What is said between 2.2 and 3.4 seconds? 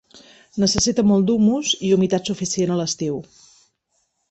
suficient a l'estiu.